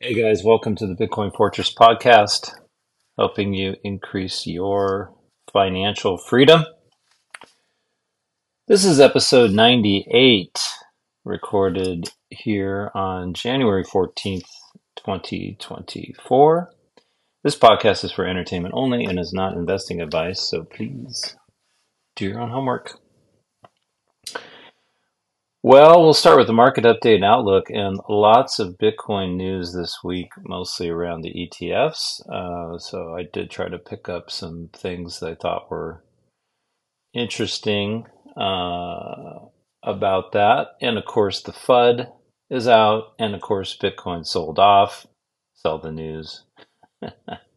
[0.00, 2.54] Hey guys, welcome to the Bitcoin Fortress podcast,
[3.18, 5.12] helping you increase your
[5.52, 6.64] financial freedom.
[8.68, 10.56] This is episode 98,
[11.24, 14.46] recorded here on January 14th,
[14.98, 16.70] 2024.
[17.42, 21.34] This podcast is for entertainment only and is not investing advice, so please
[22.14, 23.00] do your own homework.
[25.62, 29.98] Well, we'll start with the market update and outlook, and lots of Bitcoin news this
[30.04, 32.20] week, mostly around the ETFs.
[32.30, 36.04] Uh, so I did try to pick up some things that I thought were
[37.12, 39.40] interesting uh,
[39.82, 40.68] about that.
[40.80, 42.08] And of course, the FUD
[42.50, 45.08] is out, and of course, Bitcoin sold off.
[45.54, 46.44] Sell the news.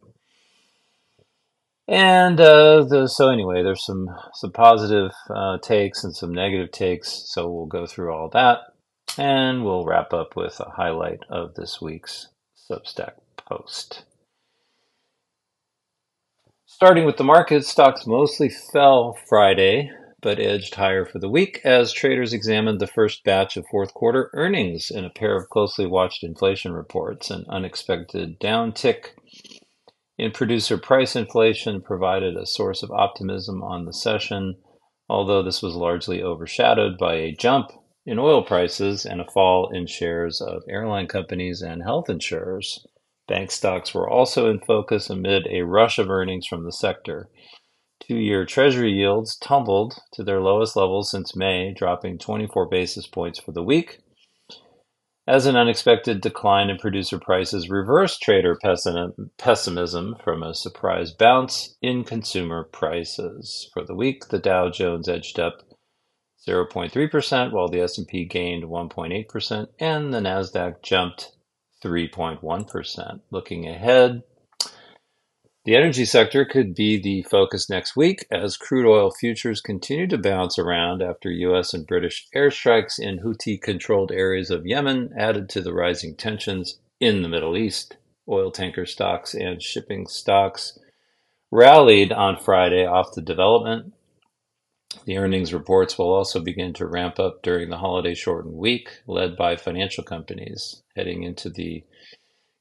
[1.91, 7.25] And uh, the, so anyway, there's some some positive uh, takes and some negative takes.
[7.33, 8.59] So we'll go through all that,
[9.17, 12.29] and we'll wrap up with a highlight of this week's
[12.71, 14.05] Substack post.
[16.65, 21.91] Starting with the market, stocks mostly fell Friday, but edged higher for the week as
[21.91, 26.23] traders examined the first batch of fourth quarter earnings in a pair of closely watched
[26.23, 27.29] inflation reports.
[27.29, 29.07] An unexpected downtick
[30.21, 34.55] in producer price inflation provided a source of optimism on the session,
[35.09, 37.71] although this was largely overshadowed by a jump
[38.05, 42.85] in oil prices and a fall in shares of airline companies and health insurers.
[43.27, 47.27] Bank stocks were also in focus amid a rush of earnings from the sector.
[47.99, 53.39] Two year Treasury yields tumbled to their lowest levels since May, dropping 24 basis points
[53.39, 53.97] for the week
[55.27, 58.57] as an unexpected decline in producer prices reversed trader
[59.37, 63.69] pessimism from a surprise bounce in consumer prices.
[63.73, 65.61] For the week, the Dow Jones edged up
[66.47, 71.33] 0.3%, while the S&P gained 1.8% and the Nasdaq jumped
[71.83, 73.21] 3.1%.
[73.29, 74.23] Looking ahead,
[75.63, 80.17] the energy sector could be the focus next week as crude oil futures continue to
[80.17, 81.73] bounce around after U.S.
[81.73, 87.21] and British airstrikes in Houthi controlled areas of Yemen added to the rising tensions in
[87.21, 87.97] the Middle East.
[88.27, 90.79] Oil tanker stocks and shipping stocks
[91.51, 93.93] rallied on Friday off the development.
[95.05, 99.37] The earnings reports will also begin to ramp up during the holiday shortened week, led
[99.37, 101.83] by financial companies heading into the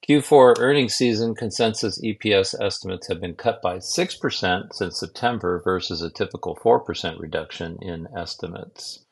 [0.08, 6.10] Q4 earnings season consensus EPS estimates have been cut by 6% since September versus a
[6.10, 9.04] typical 4% reduction in estimates.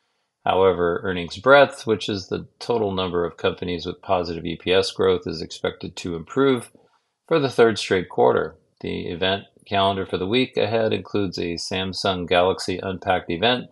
[0.45, 5.43] However, earnings breadth, which is the total number of companies with positive EPS growth, is
[5.43, 6.71] expected to improve
[7.27, 8.55] for the third straight quarter.
[8.81, 13.67] The event calendar for the week ahead includes a Samsung Galaxy Unpacked event,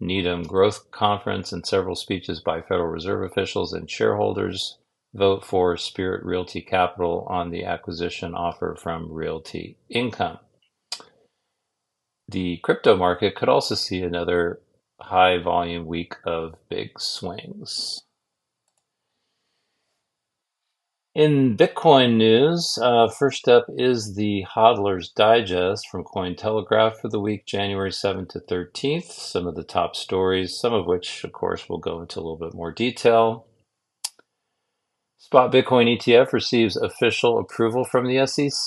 [0.00, 4.78] Needham Growth Conference, and several speeches by Federal Reserve officials and shareholders
[5.14, 10.38] vote for Spirit Realty Capital on the acquisition offer from Realty Income.
[12.28, 14.60] The crypto market could also see another
[15.00, 18.02] high volume week of big swings.
[21.14, 27.46] In Bitcoin news, uh, first up is the Hodler's Digest from Cointelegraph for the week
[27.46, 29.12] January 7th to 13th.
[29.12, 32.38] Some of the top stories, some of which, of course, we'll go into a little
[32.38, 33.46] bit more detail.
[35.30, 38.66] Spot Bitcoin ETF receives official approval from the SEC.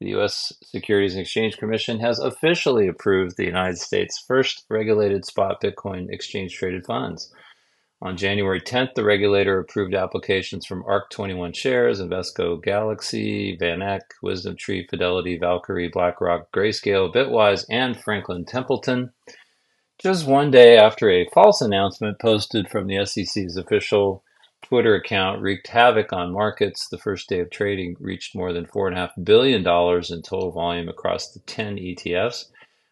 [0.00, 0.50] The U.S.
[0.62, 6.54] Securities and Exchange Commission has officially approved the United States' first regulated spot Bitcoin exchange
[6.54, 7.30] traded funds.
[8.00, 14.86] On January 10th, the regulator approved applications from ARK21 Shares, Invesco Galaxy, VanEck, Wisdom Tree,
[14.88, 19.12] Fidelity, Valkyrie, BlackRock, Grayscale, Bitwise, and Franklin Templeton.
[19.98, 24.22] Just one day after a false announcement posted from the SEC's official
[24.62, 26.88] Twitter account wreaked havoc on markets.
[26.88, 31.40] The first day of trading reached more than $4.5 billion in total volume across the
[31.40, 32.46] 10 ETFs,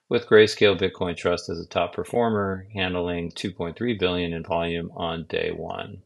[0.09, 5.51] with Grayscale Bitcoin Trust as a top performer, handling 2.3 billion in volume on day
[5.51, 6.03] one.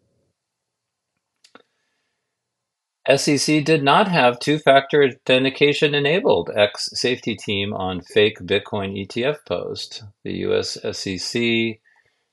[3.16, 10.02] SEC did not have two-factor authentication enabled X safety team on fake Bitcoin ETF post.
[10.24, 11.80] The US SEC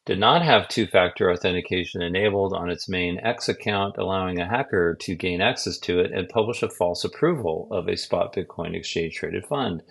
[0.06, 5.16] did not have two-factor authentication enabled on its main X account, allowing a hacker to
[5.16, 9.46] gain access to it and publish a false approval of a spot Bitcoin exchange traded
[9.48, 9.82] fund.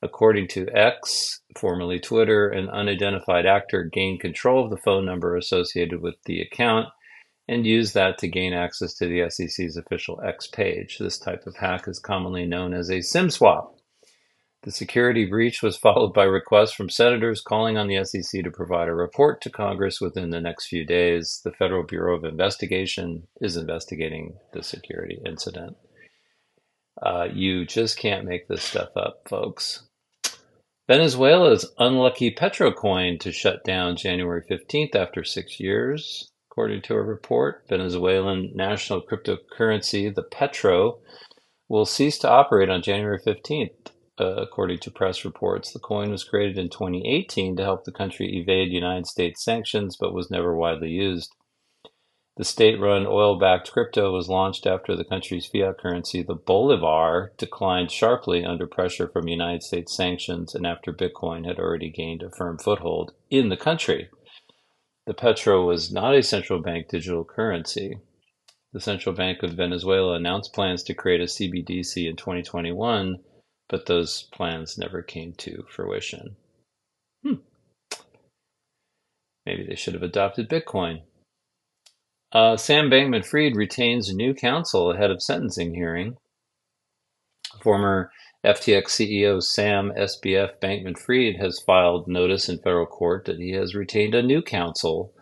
[0.00, 6.00] According to X, formerly Twitter, an unidentified actor gained control of the phone number associated
[6.00, 6.86] with the account
[7.48, 10.98] and used that to gain access to the SEC's official X page.
[11.00, 13.77] This type of hack is commonly known as a SIM swap.
[14.62, 18.88] The security breach was followed by requests from senators calling on the SEC to provide
[18.88, 21.40] a report to Congress within the next few days.
[21.44, 25.76] The Federal Bureau of Investigation is investigating the security incident.
[27.00, 29.84] Uh, you just can't make this stuff up, folks.
[30.88, 37.64] Venezuela's unlucky Petrocoin to shut down January 15th after six years, according to a report.
[37.68, 40.98] Venezuelan national cryptocurrency, the Petro,
[41.68, 45.72] will cease to operate on January 15th, uh, according to press reports.
[45.72, 50.14] The coin was created in 2018 to help the country evade United States sanctions, but
[50.14, 51.34] was never widely used.
[52.38, 58.44] The state-run oil-backed crypto was launched after the country's fiat currency, the bolivar, declined sharply
[58.44, 63.12] under pressure from United States sanctions and after Bitcoin had already gained a firm foothold
[63.28, 64.08] in the country.
[65.06, 67.98] The petro was not a central bank digital currency.
[68.72, 73.16] The Central Bank of Venezuela announced plans to create a CBDC in 2021,
[73.68, 76.36] but those plans never came to fruition.
[77.22, 77.34] Hmm.
[79.44, 81.02] Maybe they should have adopted Bitcoin.
[82.32, 86.16] Uh, Sam Bankman Fried retains new counsel ahead of sentencing hearing.
[87.62, 88.10] Former
[88.44, 93.74] FTX CEO Sam SBF Bankman Fried has filed notice in federal court that he has
[93.74, 95.12] retained a new counsel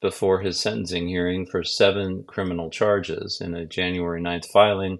[0.00, 3.40] before his sentencing hearing for seven criminal charges.
[3.40, 4.98] In a January 9th filing,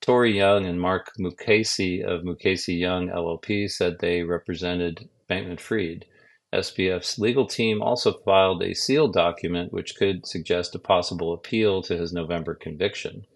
[0.00, 6.06] Torrey Young and Mark Mukasey of Mukasey Young LLP said they represented Bankman Fried.
[6.54, 11.98] SBF's legal team also filed a sealed document which could suggest a possible appeal to
[11.98, 13.26] his November conviction.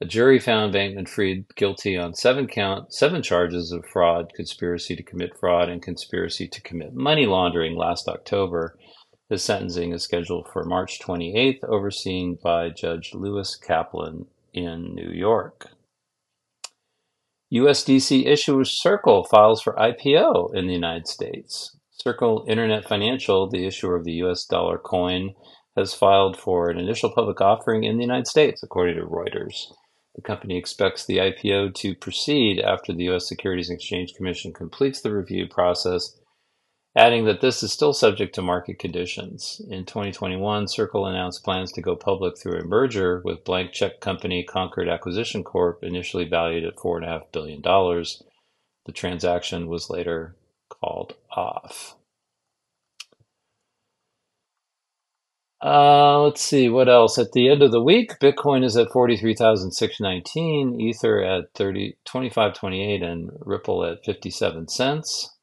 [0.00, 5.02] A jury found Bankman Fried guilty on seven count seven charges of fraud, conspiracy to
[5.02, 8.78] commit fraud, and conspiracy to commit money laundering last October.
[9.28, 15.68] His sentencing is scheduled for March 28th, overseen by Judge Lewis Kaplan in New York.
[17.52, 21.76] USDC issuer Circle files for IPO in the United States.
[21.90, 25.34] Circle Internet Financial, the issuer of the US dollar coin,
[25.76, 29.72] has filed for an initial public offering in the United States, according to Reuters.
[30.14, 33.28] The company expects the IPO to proceed after the U.S.
[33.28, 36.18] Securities and Exchange Commission completes the review process,
[36.96, 39.60] adding that this is still subject to market conditions.
[39.68, 44.44] In 2021, Circle announced plans to go public through a merger with blank check company
[44.44, 47.62] Concord Acquisition Corp., initially valued at $4.5 billion.
[47.62, 50.36] The transaction was later
[50.68, 51.96] called off.
[55.64, 57.16] Uh, let's see what else.
[57.18, 63.30] At the end of the week, Bitcoin is at 43,619, Ether at 30, 25.28, and
[63.40, 65.33] Ripple at 57 cents.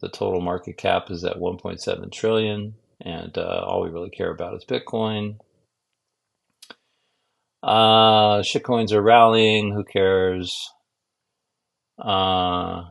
[0.00, 4.54] The total market cap is at 1.7 trillion, and uh, all we really care about
[4.54, 5.38] is Bitcoin.
[7.62, 9.72] Uh, shitcoins are rallying.
[9.72, 10.70] Who cares?
[11.98, 12.84] Uh,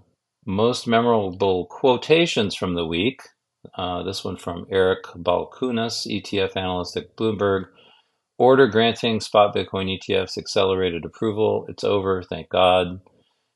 [0.46, 3.22] most memorable quotations from the week.
[3.76, 7.66] Uh, this one from Eric Balchunas, ETF analyst at Bloomberg.
[8.38, 11.66] Order granting spot Bitcoin ETFs accelerated approval.
[11.70, 13.00] It's over, thank God.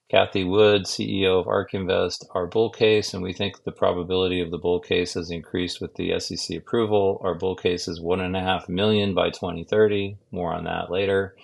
[0.09, 4.49] Cathie Wood, CEO of ARK Invest, our bull case, and we think the probability of
[4.49, 7.21] the bull case has increased with the SEC approval.
[7.23, 10.17] Our bull case is one and a half million by 2030.
[10.31, 11.35] More on that later.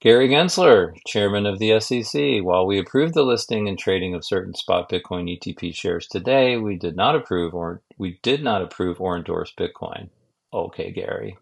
[0.00, 2.44] Gary Gensler, chairman of the SEC.
[2.44, 6.76] While we approved the listing and trading of certain spot Bitcoin ETP shares today, we
[6.76, 10.10] did not approve or we did not approve or endorse Bitcoin.
[10.52, 11.36] Okay, Gary.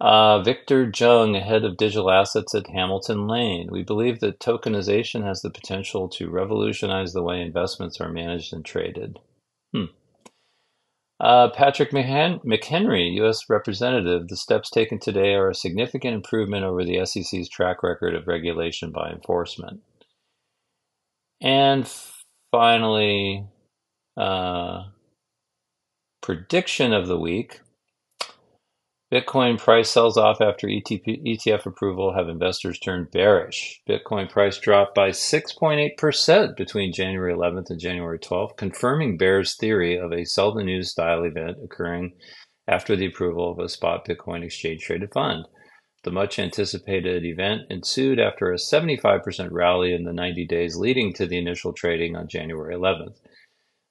[0.00, 3.68] Uh, Victor Jung, head of digital assets at Hamilton Lane.
[3.70, 8.64] We believe that tokenization has the potential to revolutionize the way investments are managed and
[8.64, 9.18] traded.
[9.72, 9.86] Hmm.
[11.18, 13.50] Uh, Patrick McHenry, U.S.
[13.50, 18.28] Representative, the steps taken today are a significant improvement over the SEC's track record of
[18.28, 19.80] regulation by enforcement.
[21.40, 21.90] And
[22.52, 23.46] finally,
[24.16, 24.84] uh,
[26.22, 27.62] prediction of the week
[29.10, 33.80] Bitcoin price sells off after ETF approval have investors turned bearish.
[33.88, 40.12] Bitcoin price dropped by 6.8% between January 11th and January 12th, confirming bears' theory of
[40.12, 42.12] a sell the news style event occurring
[42.66, 45.46] after the approval of a spot Bitcoin exchange traded fund.
[46.04, 51.26] The much anticipated event ensued after a 75% rally in the 90 days leading to
[51.26, 53.16] the initial trading on January 11th.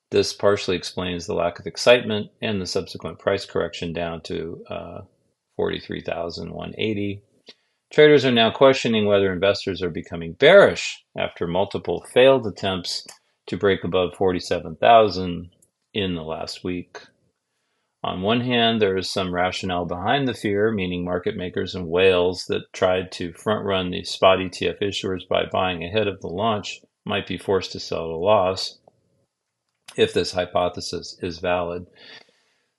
[0.09, 5.01] This partially explains the lack of excitement and the subsequent price correction down to uh,
[5.57, 7.21] 43,180.
[7.91, 13.05] Traders are now questioning whether investors are becoming bearish after multiple failed attempts
[13.47, 15.49] to break above 47,000
[15.93, 16.99] in the last week.
[18.03, 22.45] On one hand, there is some rationale behind the fear, meaning market makers and whales
[22.47, 26.81] that tried to front run the spot ETF issuers by buying ahead of the launch
[27.05, 28.79] might be forced to sell at a loss
[29.95, 31.87] if this hypothesis is valid.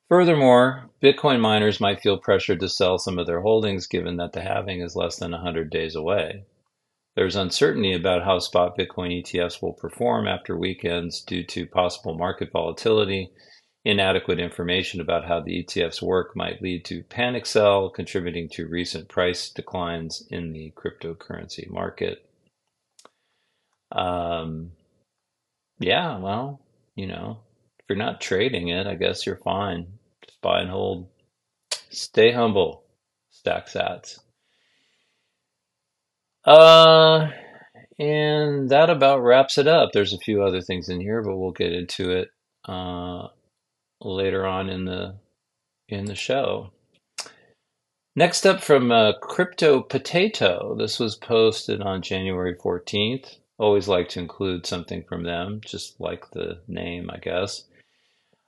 [0.08, 4.40] Furthermore, Bitcoin miners might feel pressured to sell some of their holdings given that the
[4.40, 6.44] halving is less than 100 days away.
[7.14, 12.52] There's uncertainty about how spot Bitcoin ETFs will perform after weekends due to possible market
[12.52, 13.30] volatility.
[13.84, 19.08] Inadequate information about how the ETFs work might lead to panic sell, contributing to recent
[19.08, 22.24] price declines in the cryptocurrency market.
[23.90, 24.72] Um,
[25.80, 26.60] yeah, well,
[26.98, 27.38] you know,
[27.78, 29.86] if you're not trading it, I guess you're fine.
[30.24, 31.08] Just buy and hold.
[31.90, 32.82] Stay humble.
[33.30, 34.18] Stack sats.
[36.44, 37.30] Uh,
[38.00, 39.90] and that about wraps it up.
[39.92, 42.30] There's a few other things in here, but we'll get into it
[42.68, 43.28] uh,
[44.00, 45.18] later on in the
[45.88, 46.72] in the show.
[48.16, 50.74] Next up from uh, Crypto Potato.
[50.76, 53.36] This was posted on January 14th.
[53.58, 57.64] Always like to include something from them, just like the name, I guess.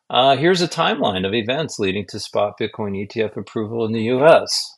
[0.08, 4.76] Uh, here's a timeline of events leading to spot Bitcoin ETF approval in the US.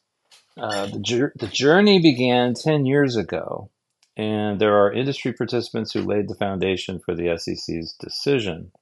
[0.57, 3.71] Uh, the, the journey began 10 years ago,
[4.17, 8.73] and there are industry participants who laid the foundation for the SEC's decision.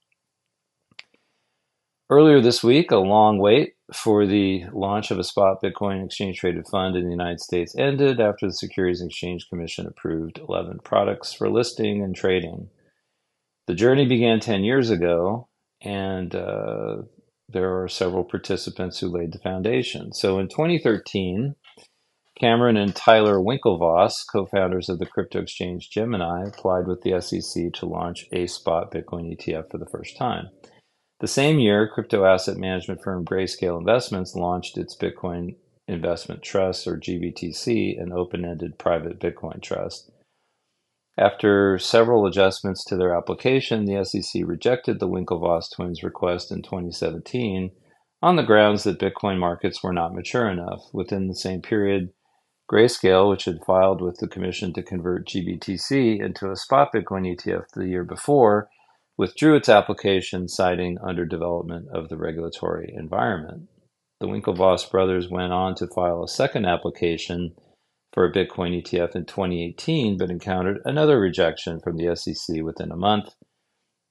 [2.11, 6.67] Earlier this week, a long wait for the launch of a spot Bitcoin exchange traded
[6.67, 11.31] fund in the United States ended after the Securities and Exchange Commission approved 11 products
[11.31, 12.69] for listing and trading.
[13.67, 15.47] The journey began 10 years ago,
[15.81, 17.03] and uh,
[17.47, 20.11] there are several participants who laid the foundation.
[20.11, 21.55] So in 2013,
[22.37, 27.85] Cameron and Tyler Winklevoss, co-founders of the crypto exchange Gemini, applied with the SEC to
[27.85, 30.49] launch a spot Bitcoin ETF for the first time.
[31.21, 35.55] The same year, crypto asset management firm Grayscale Investments launched its Bitcoin
[35.87, 40.09] Investment Trust, or GBTC, an open ended private Bitcoin trust.
[41.19, 47.69] After several adjustments to their application, the SEC rejected the Winklevoss twins' request in 2017
[48.23, 50.81] on the grounds that Bitcoin markets were not mature enough.
[50.91, 52.09] Within the same period,
[52.71, 57.65] Grayscale, which had filed with the Commission to convert GBTC into a spot Bitcoin ETF
[57.75, 58.69] the year before,
[59.17, 63.69] withdrew its application, citing underdevelopment of the regulatory environment.
[64.19, 67.55] The Winklevoss brothers went on to file a second application
[68.13, 72.97] for a Bitcoin ETF in 2018, but encountered another rejection from the SEC within a
[72.97, 73.33] month.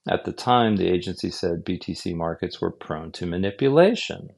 [0.09, 4.29] At the time, the agency said BTC markets were prone to manipulation.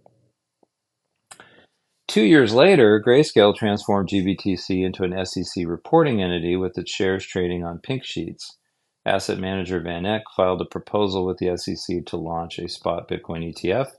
[2.07, 7.63] Two years later, Grayscale transformed GBTC into an SEC reporting entity with its shares trading
[7.63, 8.57] on pink sheets.
[9.05, 13.53] Asset manager Van Eck filed a proposal with the SEC to launch a spot Bitcoin
[13.53, 13.91] ETF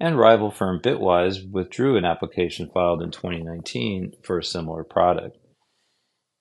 [0.00, 5.36] and rival firm Bitwise withdrew an application filed in 2019 for a similar product.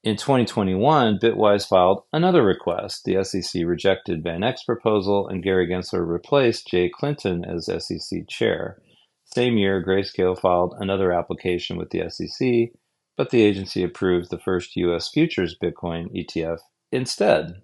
[0.02, 3.04] In 2021, Bitwise filed another request.
[3.04, 8.82] The SEC rejected Van Eck's proposal, and Gary Gensler replaced Jay Clayton as SEC chair.
[9.26, 12.72] Same year, Grayscale filed another application with the SEC,
[13.18, 15.10] but the agency approved the first U.S.
[15.10, 16.60] futures Bitcoin ETF
[16.94, 17.62] instead.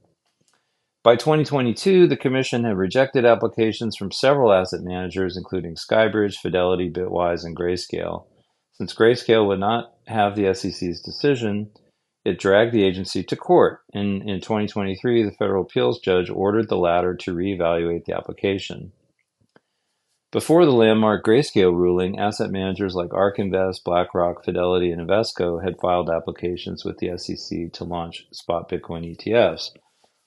[1.05, 7.45] By 2022, the Commission had rejected applications from several asset managers, including Skybridge, Fidelity, Bitwise,
[7.45, 8.25] and Grayscale.
[8.71, 11.69] Since Grayscale would not have the SEC's decision,
[12.25, 13.81] it dragged the agency to court.
[13.93, 18.91] In, in 2023, the federal appeals judge ordered the latter to reevaluate the application.
[20.31, 25.79] Before the landmark Grayscale ruling, asset managers like ARK Invest, BlackRock, Fidelity, and Invesco had
[25.79, 29.69] filed applications with the SEC to launch spot Bitcoin ETFs.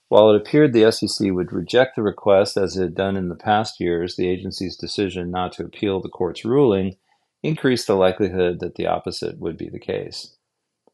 [0.09, 3.35] While it appeared the SEC would reject the request as it had done in the
[3.35, 6.97] past years, the agency's decision not to appeal the court's ruling
[7.43, 10.35] increased the likelihood that the opposite would be the case.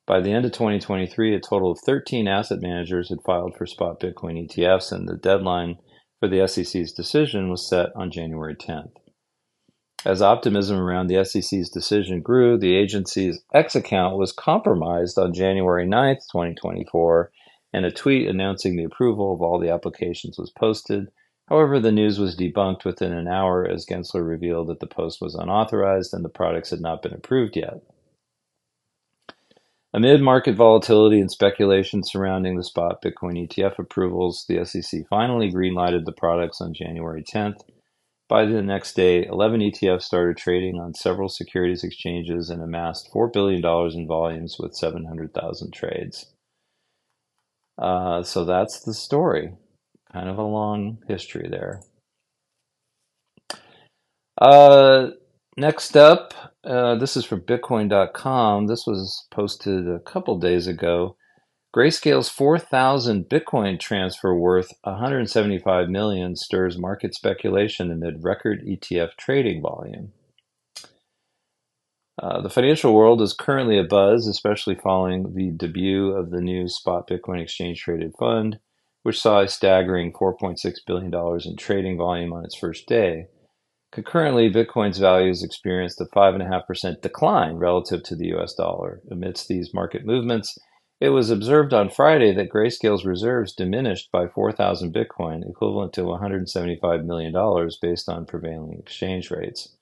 [0.07, 4.01] By the end of 2023, a total of 13 asset managers had filed for spot
[4.01, 5.79] Bitcoin ETFs, and the deadline
[6.19, 8.93] for the SEC's decision was set on January 10th.
[10.05, 15.87] As optimism around the SEC's decision grew, the agency's X account was compromised on January
[15.87, 17.31] 9th, 2024
[17.75, 21.11] and a tweet announcing the approval of all the applications was posted.
[21.49, 25.35] However, the news was debunked within an hour as Gensler revealed that the post was
[25.35, 27.83] unauthorized and the products had not been approved yet.
[29.93, 36.05] Amid market volatility and speculation surrounding the spot Bitcoin ETF approvals, the SEC finally greenlighted
[36.05, 37.61] the products on January 10th.
[38.29, 43.33] By the next day, 11 ETFs started trading on several securities exchanges and amassed $4
[43.33, 43.65] billion
[43.99, 46.34] in volumes with 700,000 trades.
[47.79, 49.53] Uh, so that's the story.
[50.13, 51.83] Kind of a long history there.
[54.41, 55.11] Uh,
[55.57, 58.67] next up, uh, this is from Bitcoin.com.
[58.67, 61.17] This was posted a couple days ago.
[61.75, 70.13] Grayscale's 4,000 Bitcoin transfer worth 175 million stirs market speculation amid record ETF trading volume.
[72.23, 77.09] Uh, the financial world is currently abuzz, especially following the debut of the new spot
[77.09, 78.59] Bitcoin exchange traded fund,
[79.03, 80.57] which saw a staggering $4.6
[80.87, 81.13] billion
[81.45, 83.27] in trading volume on its first day.
[83.93, 89.03] Concurrently, Bitcoin's values experienced a 5.5% decline relative to the US dollar.
[89.11, 90.57] Amidst these market movements,
[91.01, 97.05] it was observed on Friday that Grayscale's reserves diminished by 4,000 Bitcoin, equivalent to $175
[97.05, 99.77] million based on prevailing exchange rates.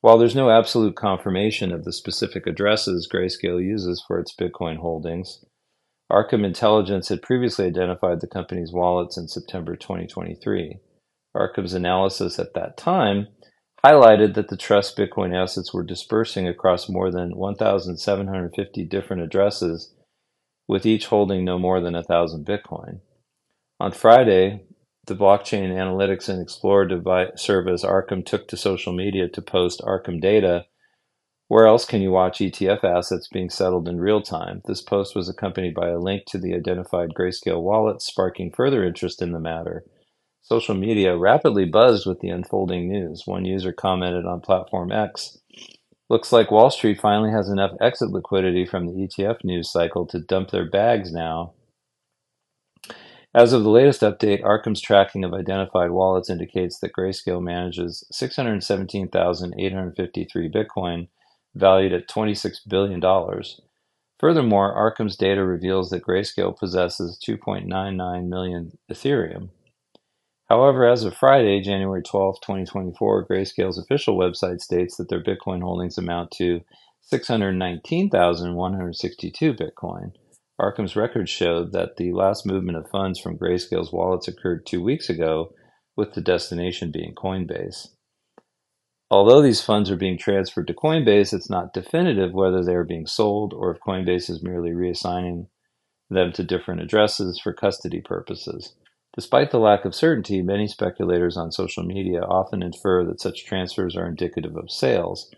[0.00, 5.44] While there's no absolute confirmation of the specific addresses Grayscale uses for its Bitcoin holdings,
[6.10, 10.78] Arkham Intelligence had previously identified the company's wallets in September 2023.
[11.36, 13.28] Arkham's analysis at that time
[13.84, 19.94] highlighted that the trust Bitcoin assets were dispersing across more than 1,750 different addresses,
[20.66, 23.00] with each holding no more than 1,000 Bitcoin.
[23.78, 24.64] On Friday,
[25.06, 30.20] the blockchain analytics and explorer device service Arkham took to social media to post Arkham
[30.20, 30.66] data.
[31.48, 34.62] Where else can you watch ETF assets being settled in real time?
[34.66, 39.20] This post was accompanied by a link to the identified Grayscale wallet, sparking further interest
[39.20, 39.84] in the matter.
[40.42, 43.22] Social media rapidly buzzed with the unfolding news.
[43.26, 45.38] One user commented on Platform X
[46.10, 50.18] Looks like Wall Street finally has enough exit liquidity from the ETF news cycle to
[50.18, 51.54] dump their bags now.
[53.32, 60.50] As of the latest update, Arkham's tracking of identified wallets indicates that Grayscale manages 617,853
[60.50, 61.06] Bitcoin,
[61.54, 63.00] valued at $26 billion.
[64.18, 69.50] Furthermore, Arkham's data reveals that Grayscale possesses 2.99 million Ethereum.
[70.48, 75.96] However, as of Friday, January 12, 2024, Grayscale's official website states that their Bitcoin holdings
[75.96, 76.62] amount to
[77.02, 80.14] 619,162 Bitcoin.
[80.60, 85.08] Arkham's records showed that the last movement of funds from Grayscale's wallets occurred two weeks
[85.08, 85.52] ago,
[85.96, 87.88] with the destination being Coinbase.
[89.10, 93.06] Although these funds are being transferred to Coinbase, it's not definitive whether they are being
[93.06, 95.48] sold or if Coinbase is merely reassigning
[96.08, 98.74] them to different addresses for custody purposes.
[99.16, 103.96] Despite the lack of certainty, many speculators on social media often infer that such transfers
[103.96, 105.28] are indicative of sales,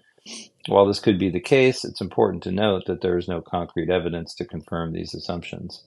[0.69, 3.91] while this could be the case, it's important to note that there is no concrete
[3.91, 5.85] evidence to confirm these assumptions.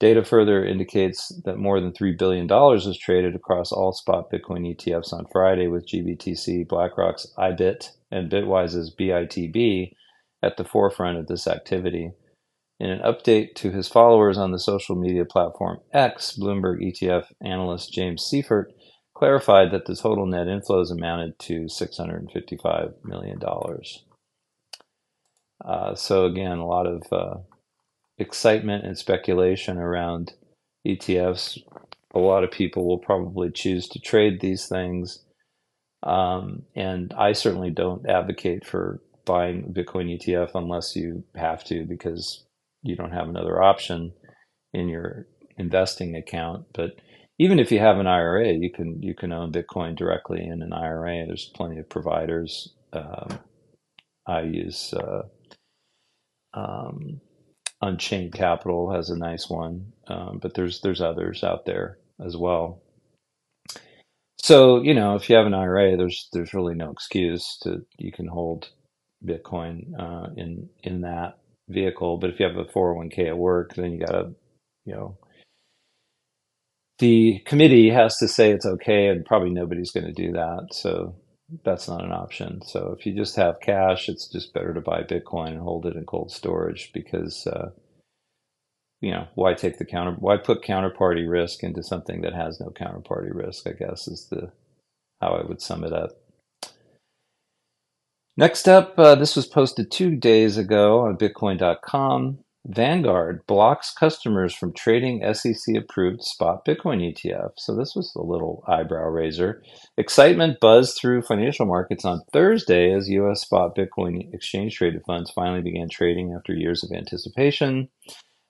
[0.00, 5.12] Data further indicates that more than $3 billion was traded across all spot Bitcoin ETFs
[5.12, 9.92] on Friday, with GBTC, BlackRock's IBIT, and Bitwise's BITB
[10.42, 12.10] at the forefront of this activity.
[12.80, 17.92] In an update to his followers on the social media platform X, Bloomberg ETF analyst
[17.92, 18.66] James Seyffart
[19.14, 23.40] clarified that the total net inflows amounted to $655 million.
[25.64, 27.38] Uh, so, again, a lot of uh,
[28.18, 30.34] excitement and speculation around
[30.86, 31.58] ETFs.
[32.14, 35.24] A lot of people will probably choose to trade these things.
[36.02, 42.44] Um, and I certainly don't advocate for buying Bitcoin ETF unless you have to because
[42.82, 44.12] you don't have another option
[44.72, 46.66] in your investing account.
[46.74, 46.96] But
[47.38, 50.72] even if you have an IRA, you can you can own Bitcoin directly in an
[50.72, 51.26] IRA.
[51.26, 52.74] There's plenty of providers.
[52.92, 53.38] Um,
[54.26, 55.22] I use uh,
[56.54, 57.20] um,
[57.82, 62.82] Unchained Capital has a nice one, um, but there's there's others out there as well.
[64.38, 68.12] So you know, if you have an IRA, there's there's really no excuse to you
[68.12, 68.70] can hold
[69.24, 72.18] Bitcoin uh, in in that vehicle.
[72.18, 74.34] But if you have a 401k at work, then you got to
[74.86, 75.18] you know
[77.04, 80.68] the committee has to say it's okay, and probably nobody's going to do that.
[80.72, 81.14] So
[81.62, 82.62] that's not an option.
[82.64, 85.96] So if you just have cash, it's just better to buy Bitcoin and hold it
[85.96, 87.72] in cold storage because, uh,
[89.02, 90.16] you know, why take the counter?
[90.18, 93.66] Why put counterparty risk into something that has no counterparty risk?
[93.66, 94.50] I guess is the
[95.20, 96.12] how I would sum it up.
[98.38, 102.38] Next up, uh, this was posted two days ago on Bitcoin.com.
[102.66, 107.50] Vanguard blocks customers from trading SEC approved spot Bitcoin ETF.
[107.58, 109.62] So this was a little eyebrow raiser.
[109.98, 115.60] Excitement buzzed through financial markets on Thursday as US spot Bitcoin exchange traded funds finally
[115.60, 117.90] began trading after years of anticipation.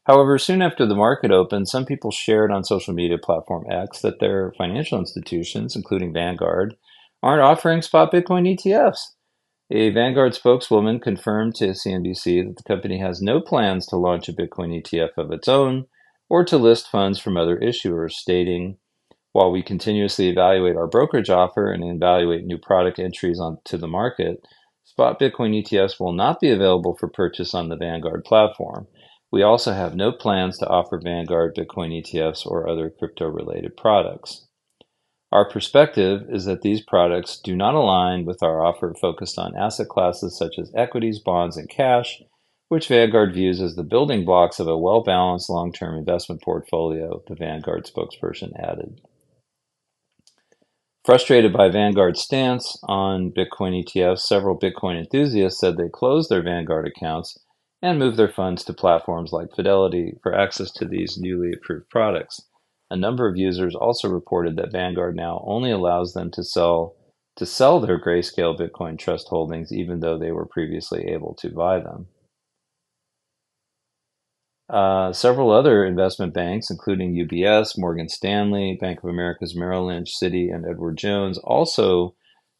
[0.06, 4.20] However, soon after the market opened, some people shared on social media platform X that
[4.20, 6.76] their financial institutions, including Vanguard,
[7.20, 9.13] aren't offering spot Bitcoin ETFs.
[9.76, 14.32] A Vanguard spokeswoman confirmed to CNBC that the company has no plans to launch a
[14.32, 15.86] Bitcoin ETF of its own
[16.28, 18.78] or to list funds from other issuers, stating,
[19.32, 24.46] While we continuously evaluate our brokerage offer and evaluate new product entries onto the market,
[24.84, 28.86] spot Bitcoin ETFs will not be available for purchase on the Vanguard platform.
[29.32, 34.46] We also have no plans to offer Vanguard Bitcoin ETFs or other crypto related products.
[35.34, 39.88] Our perspective is that these products do not align with our offer focused on asset
[39.88, 42.22] classes such as equities, bonds, and cash,
[42.68, 47.20] which Vanguard views as the building blocks of a well balanced long term investment portfolio,
[47.26, 49.00] the Vanguard spokesperson added.
[51.04, 56.86] Frustrated by Vanguard's stance on Bitcoin ETFs, several Bitcoin enthusiasts said they closed their Vanguard
[56.86, 57.36] accounts
[57.82, 62.40] and moved their funds to platforms like Fidelity for access to these newly approved products.
[62.90, 66.96] A number of users also reported that Vanguard now only allows them to sell
[67.36, 71.80] to sell their grayscale Bitcoin trust holdings even though they were previously able to buy
[71.80, 72.06] them.
[74.68, 80.54] Uh, several other investment banks, including UBS, Morgan Stanley, Bank of America's Merrill Lynch, Citi,
[80.54, 82.14] and Edward Jones, also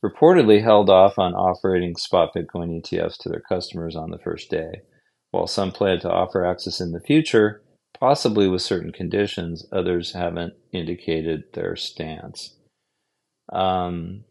[0.04, 4.82] reportedly held off on offering spot Bitcoin ETFs to their customers on the first day.
[5.30, 7.62] While some plan to offer access in the future,
[7.98, 9.66] possibly with certain conditions.
[9.72, 12.56] Others haven't indicated their stance.
[13.52, 14.24] Um,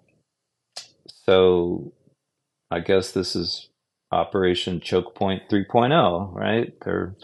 [1.26, 1.94] so
[2.72, 3.70] I guess this is
[4.12, 6.74] Operation Choke Point 3.0, right?
[6.84, 7.16] They're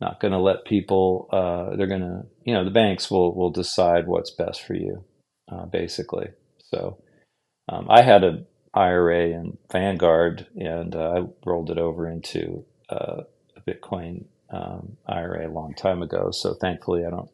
[0.00, 1.28] not going to let people.
[1.32, 5.04] Uh, they're going to, you know, the banks will will decide what's best for you,
[5.50, 6.28] uh, basically.
[6.58, 6.98] So
[7.68, 13.22] um, I had an IRA in Vanguard, and uh, I rolled it over into uh,
[13.56, 16.30] a Bitcoin um, IRA a long time ago.
[16.30, 17.30] So thankfully, I don't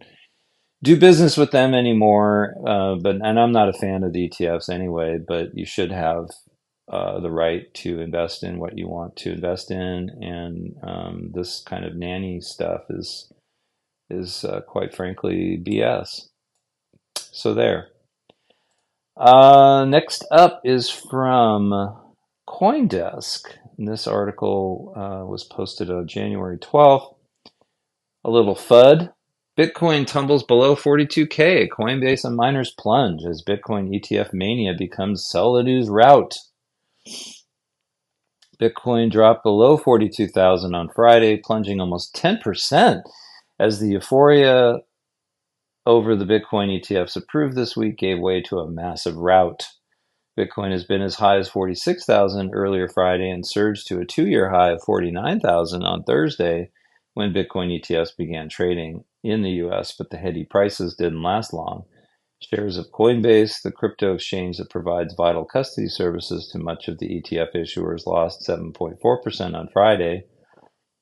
[0.83, 2.55] do business with them anymore.
[2.67, 5.19] Uh, but and I'm not a fan of the ETFs anyway.
[5.27, 6.31] But you should have
[6.91, 11.63] uh, the right to invest in what you want to invest in, and um, this
[11.63, 13.33] kind of nanny stuff is
[14.09, 16.29] is uh, quite frankly BS.
[17.17, 17.89] So there.
[19.17, 21.71] Uh, next up is from
[22.49, 23.43] CoinDesk.
[23.81, 27.15] And this article uh, was posted on January 12th.
[28.23, 29.11] A little FUD.
[29.59, 31.67] Bitcoin tumbles below 42K.
[31.71, 36.35] Coinbase and miners plunge as Bitcoin ETF mania becomes sell the news route.
[38.61, 43.01] Bitcoin dropped below 42,000 on Friday, plunging almost 10%
[43.59, 44.81] as the euphoria
[45.87, 49.65] over the Bitcoin ETFs approved this week gave way to a massive rout.
[50.39, 54.51] Bitcoin has been as high as 46,000 earlier Friday and surged to a two year
[54.51, 56.71] high of 49,000 on Thursday
[57.15, 61.85] when Bitcoin ETFs began trading in the US, but the heady prices didn't last long.
[62.43, 67.21] Shares of Coinbase, the crypto exchange that provides vital custody services to much of the
[67.21, 70.25] ETF issuers, lost 7.4% on Friday.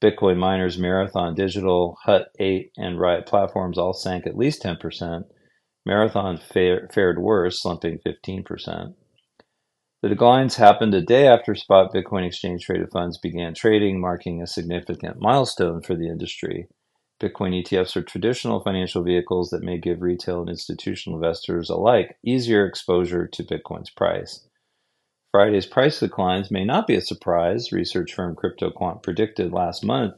[0.03, 5.23] Bitcoin miners Marathon Digital, Hut 8, and Riot Platforms all sank at least 10%.
[5.87, 8.95] Marathon fared worse, slumping 15%.
[10.01, 14.47] The declines happened a day after spot Bitcoin exchange traded funds began trading, marking a
[14.47, 16.69] significant milestone for the industry.
[17.21, 22.65] Bitcoin ETFs are traditional financial vehicles that may give retail and institutional investors alike easier
[22.65, 24.47] exposure to Bitcoin's price.
[25.33, 27.73] Friday's price declines may not be a surprise.
[27.73, 30.15] Research firm CryptoQuant predicted last month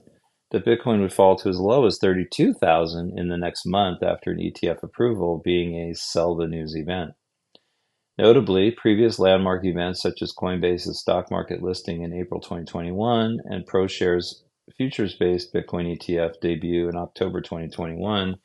[0.51, 4.39] that Bitcoin would fall to as low as 32,000 in the next month after an
[4.39, 7.13] ETF approval being a sell the news event.
[8.19, 14.43] Notably, previous landmark events such as Coinbase's stock market listing in April 2021 and ProShares
[14.77, 18.37] futures-based Bitcoin ETF debut in October 2021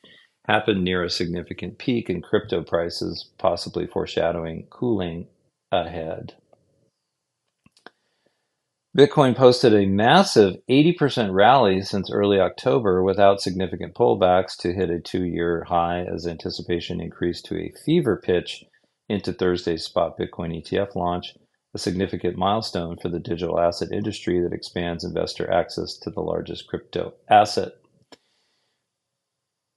[0.46, 5.26] happened near a significant peak in crypto prices, possibly foreshadowing cooling
[5.72, 6.34] ahead.
[8.96, 15.00] Bitcoin posted a massive 80% rally since early October without significant pullbacks to hit a
[15.00, 18.64] two year high as anticipation increased to a fever pitch
[19.08, 21.34] into Thursday's spot Bitcoin ETF launch,
[21.74, 26.66] a significant milestone for the digital asset industry that expands investor access to the largest
[26.66, 27.72] crypto asset.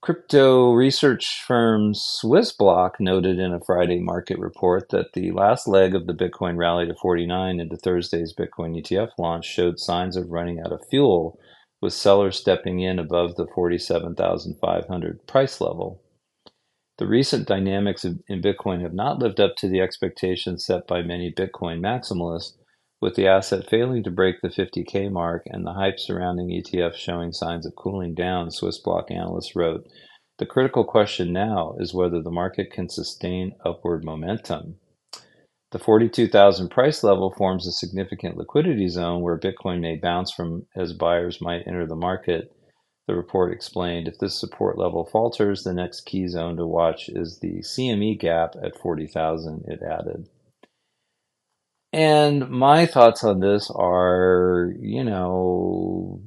[0.02, 6.06] Crypto research firm Swissblock noted in a Friday market report that the last leg of
[6.06, 10.72] the Bitcoin rally to 49 into Thursday's Bitcoin ETF launch showed signs of running out
[10.72, 11.38] of fuel,
[11.82, 16.02] with sellers stepping in above the 47,500 price level.
[17.00, 21.32] The recent dynamics in Bitcoin have not lived up to the expectations set by many
[21.32, 22.58] Bitcoin maximalists,
[23.00, 27.32] with the asset failing to break the 50k mark and the hype surrounding ETF showing
[27.32, 29.88] signs of cooling down, Swissblock analysts wrote.
[30.36, 34.76] The critical question now is whether the market can sustain upward momentum.
[35.70, 40.92] The 42,000 price level forms a significant liquidity zone where Bitcoin may bounce from as
[40.92, 42.54] buyers might enter the market
[43.06, 47.38] the report explained if this support level falters, the next key zone to watch is
[47.40, 50.28] the CME gap at 40,000, it added.
[51.92, 56.22] And my thoughts on this are, you know,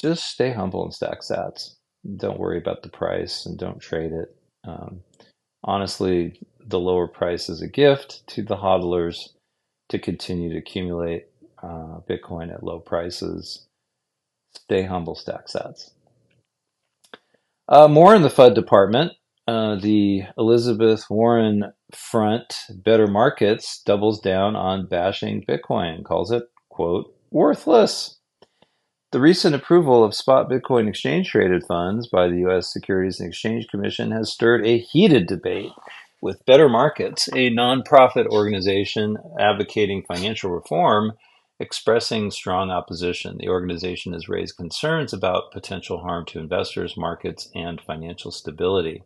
[0.00, 1.76] just stay humble and stack sats.
[2.16, 4.36] Don't worry about the price and don't trade it.
[4.64, 5.00] Um,
[5.62, 9.28] honestly, the lower price is a gift to the hodlers
[9.88, 11.26] to continue to accumulate
[11.62, 13.66] uh, Bitcoin at low prices.
[14.54, 15.90] Stay humble, stack sats.
[17.68, 19.12] Uh, more in the FUD department.
[19.48, 27.14] Uh, the Elizabeth Warren front, Better Markets, doubles down on bashing Bitcoin, calls it, quote,
[27.30, 28.16] worthless.
[29.12, 32.72] The recent approval of spot Bitcoin exchange traded funds by the U.S.
[32.72, 35.70] Securities and Exchange Commission has stirred a heated debate
[36.20, 41.12] with Better Markets, a nonprofit organization advocating financial reform,
[41.58, 43.38] expressing strong opposition.
[43.38, 49.02] The organization has raised concerns about potential harm to investors, markets, and financial stability.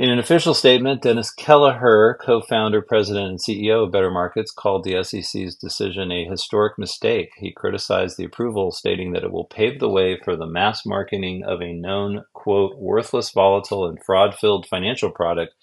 [0.00, 5.04] In an official statement, Dennis Kelleher, co-founder, president, and CEO of Better Markets, called the
[5.04, 7.32] SEC's decision a historic mistake.
[7.36, 11.44] He criticized the approval, stating that it will pave the way for the mass marketing
[11.44, 15.54] of a known, quote, worthless, volatile, and fraud-filled financial product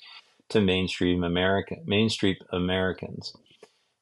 [0.49, 3.33] to mainstream American mainstream Americans.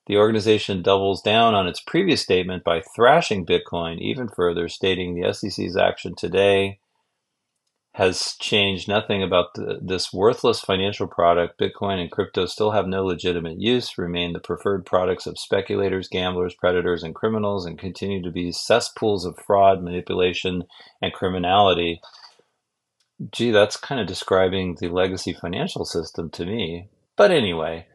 [0.08, 5.34] The organization doubles down on its previous statement by thrashing Bitcoin even further, stating the
[5.34, 6.80] SEC's action today
[7.96, 11.58] has changed nothing about the, this worthless financial product.
[11.58, 16.54] Bitcoin and crypto still have no legitimate use, remain the preferred products of speculators, gamblers,
[16.54, 20.65] predators, and criminals, and continue to be cesspools of fraud, manipulation,
[21.02, 22.02] and criminality.
[23.32, 26.89] Gee, that's kind of describing the legacy financial system to me.
[27.15, 27.88] But anyway,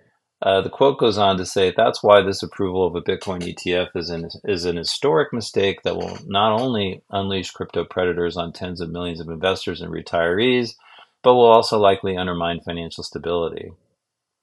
[0.42, 3.88] uh, the quote goes on to say that's why this approval of a Bitcoin ETF
[3.94, 8.80] is an, is an historic mistake that will not only unleash crypto predators on tens
[8.80, 10.74] of millions of investors and retirees,
[11.22, 13.72] but will also likely undermine financial stability.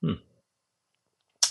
[0.02, 0.14] Hmm.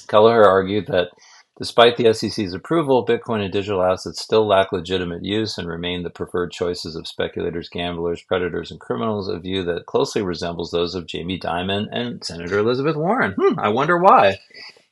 [0.09, 1.09] Kelleher argued that
[1.59, 6.11] despite the SEC's approval, Bitcoin and digital assets still lack legitimate use and remain the
[6.11, 11.07] preferred choices of speculators, gamblers, predators, and criminals, a view that closely resembles those of
[11.07, 13.35] Jamie Dimon and Senator Elizabeth Warren.
[13.39, 14.39] Hmm, I wonder why.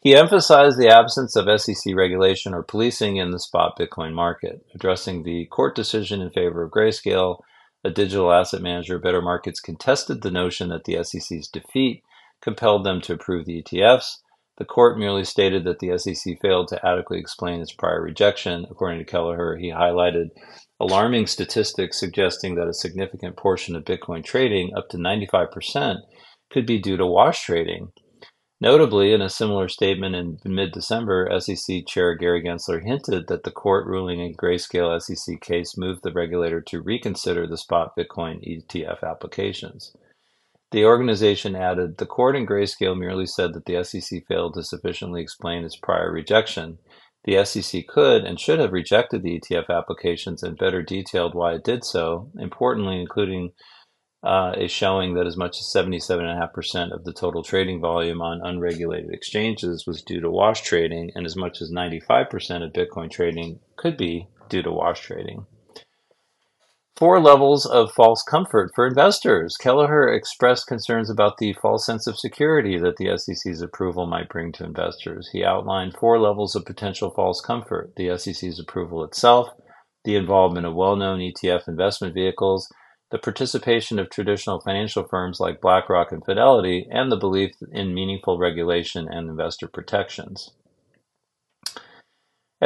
[0.01, 4.63] He emphasized the absence of SEC regulation or policing in the spot Bitcoin market.
[4.75, 7.39] Addressing the court decision in favor of Grayscale,
[7.83, 12.03] a digital asset manager, Better Markets contested the notion that the SEC's defeat
[12.43, 14.19] compelled them to approve the ETFs.
[14.57, 18.67] The court merely stated that the SEC failed to adequately explain its prior rejection.
[18.71, 20.29] According to Kelleher, he highlighted
[20.79, 25.97] alarming statistics suggesting that a significant portion of Bitcoin trading, up to 95%,
[26.51, 27.93] could be due to wash trading.
[28.61, 33.51] Notably, in a similar statement in mid December, SEC Chair Gary Gensler hinted that the
[33.51, 39.03] court ruling in Grayscale SEC case moved the regulator to reconsider the spot Bitcoin ETF
[39.03, 39.93] applications.
[40.75, 45.23] The organization added the court in Grayscale merely said that the SEC failed to sufficiently
[45.23, 46.79] explain its prior rejection.
[47.23, 51.63] The SEC could and should have rejected the ETF applications and better detailed why it
[51.63, 53.53] did so, importantly, including
[54.25, 59.11] uh, is showing that as much as 77.5% of the total trading volume on unregulated
[59.13, 63.97] exchanges was due to wash trading, and as much as 95% of Bitcoin trading could
[63.97, 65.47] be due to wash trading.
[66.97, 69.57] Four levels of false comfort for investors.
[69.57, 74.53] Kelleher expressed concerns about the false sense of security that the SEC's approval might bring
[74.53, 75.29] to investors.
[75.33, 79.49] He outlined four levels of potential false comfort the SEC's approval itself,
[80.05, 82.73] the involvement of well known ETF investment vehicles,
[83.11, 88.39] the participation of traditional financial firms like BlackRock and Fidelity, and the belief in meaningful
[88.39, 90.53] regulation and investor protections.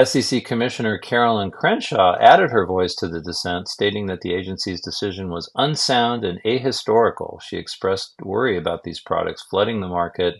[0.05, 5.31] SEC Commissioner Caroline Crenshaw added her voice to the dissent, stating that the agency's decision
[5.31, 7.41] was unsound and ahistorical.
[7.43, 10.35] She expressed worry about these products flooding the market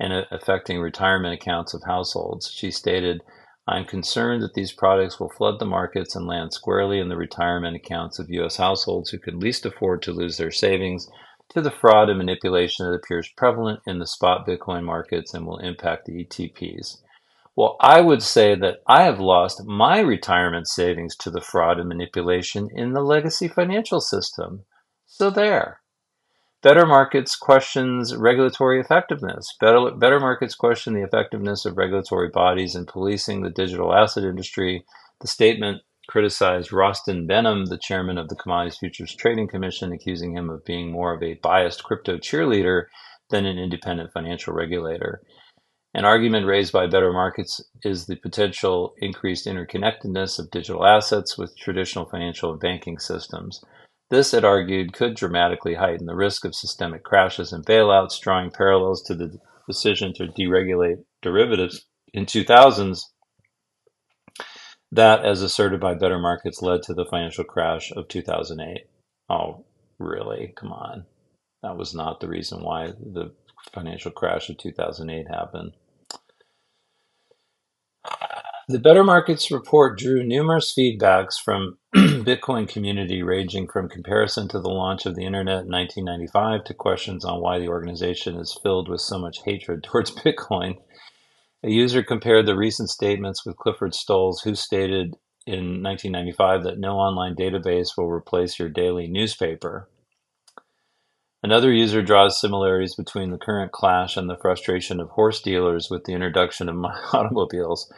[0.00, 2.50] and uh, affecting retirement accounts of households.
[2.50, 3.22] She stated,
[3.68, 7.76] I'm concerned that these products will flood the markets and land squarely in the retirement
[7.76, 8.56] accounts of U.S.
[8.56, 11.08] households who can least afford to lose their savings
[11.50, 15.58] to the fraud and manipulation that appears prevalent in the spot Bitcoin markets and will
[15.58, 16.98] impact the ETPs.
[17.56, 21.88] Well, I would say that I have lost my retirement savings to the fraud and
[21.88, 24.64] manipulation in the legacy financial system.
[25.06, 25.80] So there.
[26.62, 29.54] Better Markets questions regulatory effectiveness.
[29.58, 34.84] Better, better Markets question the effectiveness of regulatory bodies in policing the digital asset industry.
[35.22, 40.50] The statement criticized Rostin Behnam, the chairman of the Commodities Futures Trading Commission, accusing him
[40.50, 42.84] of being more of a biased crypto cheerleader
[43.30, 45.22] than an independent financial regulator.
[45.96, 51.56] An argument raised by Better Markets is the potential increased interconnectedness of digital assets with
[51.56, 53.64] traditional financial and banking systems.
[54.10, 59.02] This, it argued, could dramatically heighten the risk of systemic crashes and bailouts, drawing parallels
[59.04, 63.00] to the decision to deregulate derivatives in 2000s.
[64.92, 68.86] That, as asserted by better markets, led to the financial crash of 2008.
[69.30, 69.64] Oh,
[69.98, 70.52] really?
[70.58, 71.06] Come on.
[71.62, 73.32] That was not the reason why the
[73.72, 75.72] financial crash of 2008 happened.
[78.68, 84.70] The Better Markets report drew numerous feedbacks from Bitcoin community ranging from comparison to the
[84.70, 89.00] launch of the internet in 1995 to questions on why the organization is filled with
[89.00, 90.78] so much hatred towards Bitcoin.
[91.62, 95.14] A user compared the recent statements with Clifford Stoll's, who stated
[95.46, 99.88] in 1995 that no online database will replace your daily newspaper.
[101.40, 106.02] Another user draws similarities between the current clash and the frustration of horse dealers with
[106.02, 106.74] the introduction of
[107.12, 107.88] automobiles.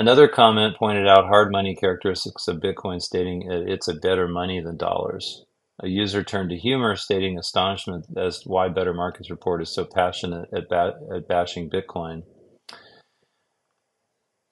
[0.00, 4.78] Another comment pointed out hard money characteristics of Bitcoin, stating it's a better money than
[4.78, 5.44] dollars.
[5.82, 10.48] A user turned to humor, stating astonishment as why Better Markets Report is so passionate
[10.54, 12.22] at, ba- at bashing Bitcoin.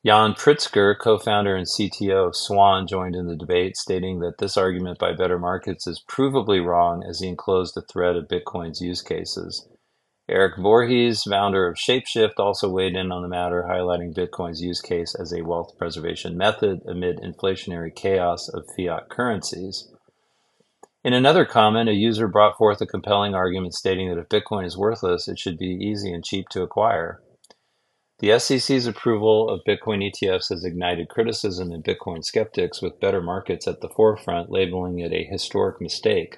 [0.03, 4.99] Yan Pritzker, co-founder and CTO of Swan, joined in the debate, stating that this argument
[4.99, 9.67] by Better Markets is provably wrong as he enclosed a thread of Bitcoin's use cases.
[10.31, 15.15] Eric Voorhees, founder of Shapeshift, also weighed in on the matter, highlighting Bitcoin's use case
[15.15, 19.91] as a wealth preservation method amid inflationary chaos of fiat currencies.
[21.03, 24.77] In another comment, a user brought forth a compelling argument stating that if Bitcoin is
[24.77, 27.23] worthless, it should be easy and cheap to acquire.
[28.19, 33.67] The SEC's approval of Bitcoin ETFs has ignited criticism in Bitcoin skeptics, with better markets
[33.67, 36.37] at the forefront labeling it a historic mistake.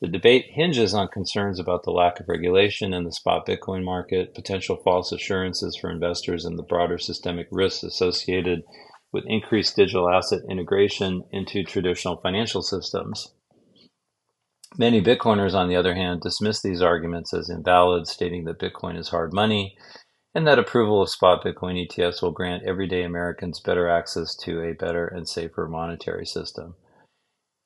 [0.00, 4.34] The debate hinges on concerns about the lack of regulation in the spot Bitcoin market,
[4.34, 8.62] potential false assurances for investors, and the broader systemic risks associated
[9.12, 13.32] with increased digital asset integration into traditional financial systems.
[14.76, 19.10] Many Bitcoiners, on the other hand, dismiss these arguments as invalid, stating that Bitcoin is
[19.10, 19.76] hard money
[20.34, 24.74] and that approval of spot Bitcoin ETFs will grant everyday Americans better access to a
[24.74, 26.74] better and safer monetary system.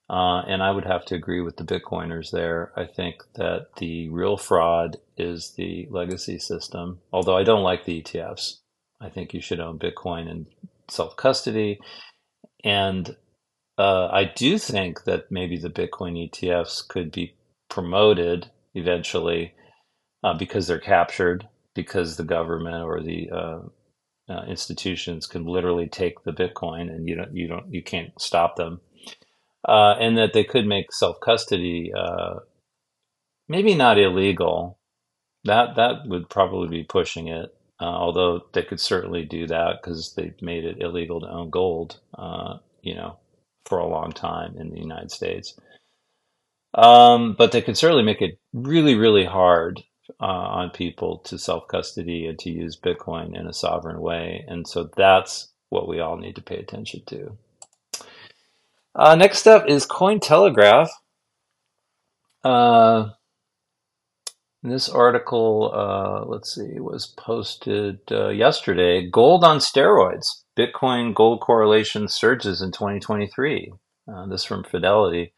[0.09, 2.71] Uh, and I would have to agree with the Bitcoiners there.
[2.77, 8.01] I think that the real fraud is the legacy system, although I don't like the
[8.01, 8.59] ETFs.
[9.01, 10.47] I think you should own Bitcoin in
[10.89, 11.79] self custody.
[12.63, 13.15] And
[13.77, 17.35] uh, I do think that maybe the Bitcoin ETFs could be
[17.69, 19.53] promoted eventually
[20.23, 23.59] uh, because they're captured, because the government or the uh,
[24.29, 28.55] uh, institutions can literally take the Bitcoin and you don't, you don't, you can't stop
[28.55, 28.81] them
[29.67, 32.35] uh, and that they could make self custody uh,
[33.49, 34.79] maybe not illegal.
[35.45, 37.55] That that would probably be pushing it.
[37.81, 41.99] Uh, although they could certainly do that because they've made it illegal to own gold,
[42.17, 43.17] uh, you know,
[43.65, 45.55] for a long time in the United States.
[46.75, 49.81] Um, but they could certainly make it really, really hard
[50.21, 54.45] uh, on people to self custody and to use Bitcoin in a sovereign way.
[54.47, 57.37] And so that's what we all need to pay attention to.
[58.95, 60.89] Uh, next up is Cointelegraph.
[62.43, 63.09] Uh,
[64.63, 69.09] this article, uh, let's see, was posted uh, yesterday.
[69.09, 70.43] Gold on steroids.
[70.57, 73.71] Bitcoin gold correlation surges in 2023.
[74.11, 75.33] Uh, this from Fidelity.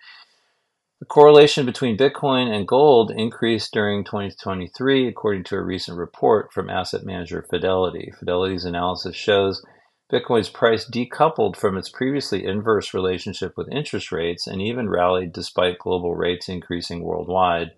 [0.99, 6.69] The correlation between Bitcoin and gold increased during 2023, according to a recent report from
[6.69, 8.13] asset manager Fidelity.
[8.19, 9.63] Fidelity's analysis shows
[10.12, 15.80] Bitcoin's price decoupled from its previously inverse relationship with interest rates and even rallied despite
[15.80, 17.71] global rates increasing worldwide,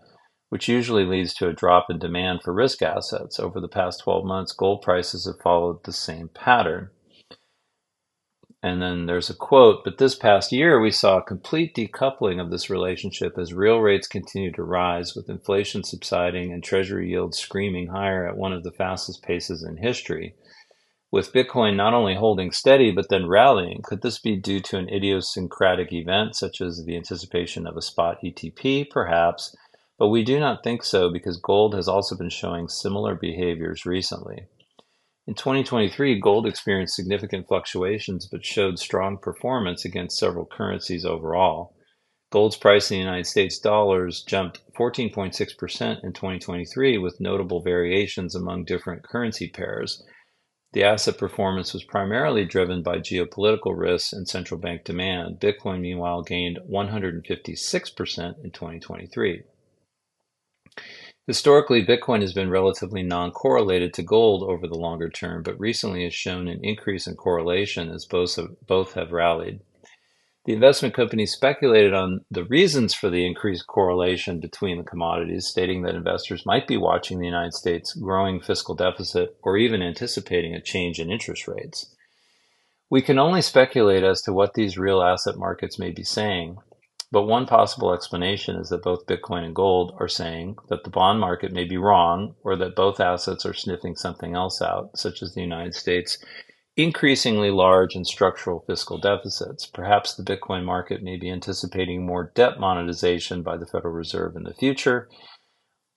[0.49, 3.39] which usually leads to a drop in demand for risk assets.
[3.39, 6.89] Over the past 12 months, gold prices have followed the same pattern.
[8.63, 12.49] And then there's a quote, but this past year we saw a complete decoupling of
[12.49, 17.89] this relationship as real rates continue to rise, with inflation subsiding and treasury yields screaming
[17.89, 20.33] higher at one of the fastest paces in history
[21.13, 24.89] with Bitcoin not only holding steady but then rallying, could this be due to an
[24.89, 28.89] idiosyncratic event such as the anticipation of a spot ETP?
[28.89, 29.55] Perhaps,
[29.99, 34.47] but we do not think so because gold has also been showing similar behaviors recently.
[35.27, 41.75] In 2023, gold experienced significant fluctuations but showed strong performance against several currencies overall.
[42.31, 48.65] Gold's price in the United States dollars jumped 14.6% in 2023 with notable variations among
[48.65, 50.03] different currency pairs
[50.73, 55.39] the asset performance was primarily driven by geopolitical risks and central bank demand.
[55.39, 59.43] Bitcoin, meanwhile, gained 156% in 2023.
[61.27, 66.03] Historically, Bitcoin has been relatively non correlated to gold over the longer term, but recently
[66.03, 69.61] has shown an increase in correlation as both both have rallied.
[70.45, 75.83] The investment company speculated on the reasons for the increased correlation between the commodities, stating
[75.83, 80.61] that investors might be watching the United States' growing fiscal deficit or even anticipating a
[80.61, 81.95] change in interest rates.
[82.89, 86.57] We can only speculate as to what these real asset markets may be saying,
[87.09, 91.21] but one possible explanation is that both Bitcoin and gold are saying that the bond
[91.21, 95.33] market may be wrong or that both assets are sniffing something else out, such as
[95.33, 96.17] the United States
[96.75, 99.65] increasingly large and structural fiscal deficits.
[99.67, 104.43] Perhaps the Bitcoin market may be anticipating more debt monetization by the Federal Reserve in
[104.43, 105.07] the future,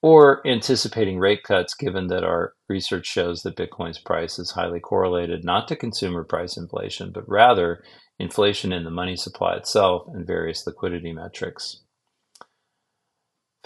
[0.02, 5.44] or anticipating rate cuts, given that our research shows that Bitcoin's price is highly correlated
[5.44, 7.82] not to consumer price inflation, but rather
[8.18, 11.80] inflation in the money supply itself, and various liquidity metrics.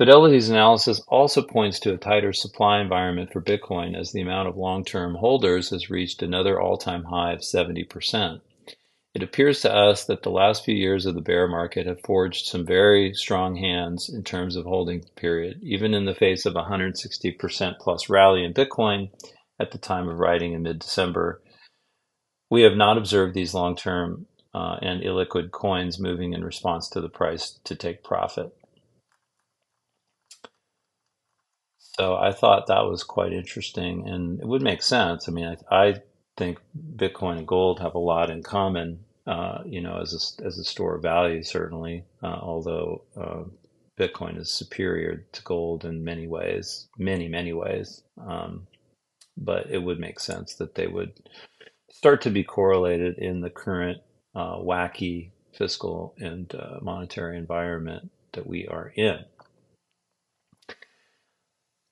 [0.01, 4.57] Fidelity's analysis also points to a tighter supply environment for Bitcoin as the amount of
[4.57, 8.41] long term holders has reached another all time high of 70%.
[9.15, 12.47] It appears to us that the last few years of the bear market have forged
[12.47, 16.63] some very strong hands in terms of holding period, even in the face of a
[16.63, 19.11] 160% plus rally in Bitcoin
[19.59, 21.43] at the time of writing in mid December.
[22.49, 24.25] We have not observed these long term
[24.55, 28.57] uh, and illiquid coins moving in response to the price to take profit.
[32.01, 35.29] So I thought that was quite interesting, and it would make sense.
[35.29, 36.03] I mean, I, I
[36.39, 36.59] think
[36.97, 39.01] Bitcoin and gold have a lot in common.
[39.27, 42.05] Uh, you know, as a as a store of value, certainly.
[42.23, 43.43] Uh, although uh,
[43.99, 48.03] Bitcoin is superior to gold in many ways, many many ways.
[48.19, 48.67] Um,
[49.37, 51.13] but it would make sense that they would
[51.91, 53.99] start to be correlated in the current
[54.35, 59.19] uh, wacky fiscal and uh, monetary environment that we are in.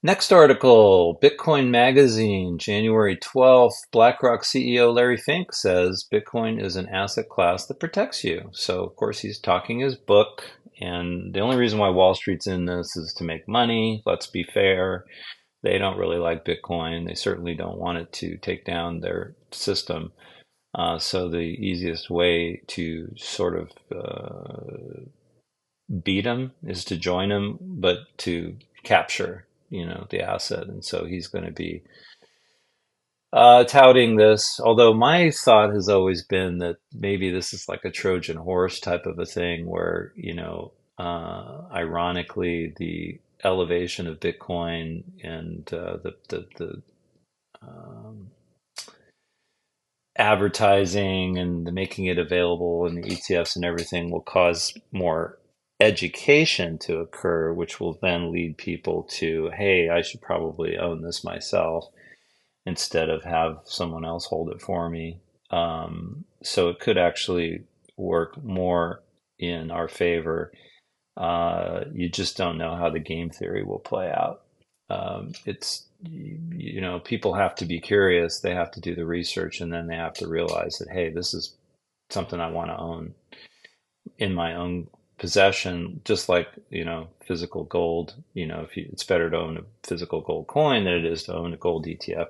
[0.00, 3.74] Next article Bitcoin Magazine, January 12th.
[3.90, 8.48] BlackRock CEO Larry Fink says Bitcoin is an asset class that protects you.
[8.52, 10.44] So, of course, he's talking his book.
[10.80, 14.04] And the only reason why Wall Street's in this is to make money.
[14.06, 15.04] Let's be fair.
[15.64, 17.04] They don't really like Bitcoin.
[17.04, 20.12] They certainly don't want it to take down their system.
[20.76, 25.00] Uh, so the easiest way to sort of uh,
[26.04, 30.66] beat them is to join them, but to capture, you know, the asset.
[30.66, 31.82] And so he's going to be
[33.32, 34.60] uh, touting this.
[34.62, 39.06] Although my thought has always been that maybe this is like a Trojan horse type
[39.06, 46.14] of a thing, where you know, uh, ironically, the elevation of Bitcoin and uh, the
[46.28, 46.82] the, the
[47.62, 48.30] um,
[50.16, 55.38] advertising and the making it available and the ETFs and everything will cause more
[55.80, 61.22] education to occur, which will then lead people to, hey, I should probably own this
[61.22, 61.86] myself
[62.66, 65.20] instead of have someone else hold it for me.
[65.50, 67.64] Um, so it could actually
[67.96, 69.02] work more
[69.38, 70.52] in our favor.
[71.16, 74.42] Uh, you just don't know how the game theory will play out.
[74.90, 78.40] Um, it's you know, people have to be curious.
[78.40, 81.34] They have to do the research, and then they have to realize that, hey, this
[81.34, 81.56] is
[82.10, 83.14] something I want to own
[84.18, 84.88] in my own
[85.18, 86.00] possession.
[86.04, 88.14] Just like you know, physical gold.
[88.34, 91.24] You know, if you, it's better to own a physical gold coin than it is
[91.24, 92.28] to own a gold ETF.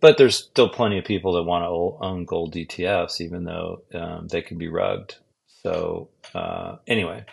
[0.00, 4.28] But there's still plenty of people that want to own gold ETFs, even though um,
[4.28, 5.16] they can be rugged.
[5.62, 7.24] So uh, anyway,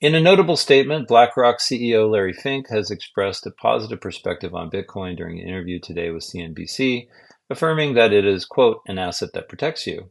[0.00, 5.16] in a notable statement, BlackRock CEO Larry Fink has expressed a positive perspective on Bitcoin
[5.16, 7.08] during an interview today with CNBC,
[7.50, 10.08] affirming that it is, quote, an asset that protects you.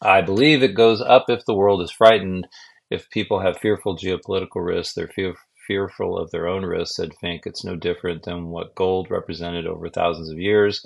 [0.00, 2.46] I believe it goes up if the world is frightened.
[2.90, 5.34] If people have fearful geopolitical risks, they're fear-
[5.66, 7.42] fearful of their own risks, said Fink.
[7.44, 10.84] It's no different than what gold represented over thousands of years.